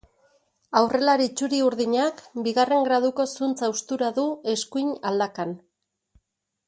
Aurrelari 0.79 1.27
txuri-urdinak 1.41 2.23
bigarren 2.47 2.87
graduko 2.87 3.27
zuntz 3.35 3.55
haustura 3.69 4.11
du 4.17 4.27
eskuin 4.55 4.91
aldakan. 5.11 5.55